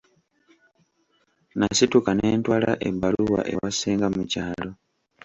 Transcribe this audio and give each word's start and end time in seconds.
Nasituka 1.57 2.11
ne 2.15 2.27
ntwala 2.37 2.71
ebbaluwa 2.87 3.41
ewa 3.53 3.69
ssenga 3.73 4.07
mu 4.15 4.23
kyalo. 4.31 4.71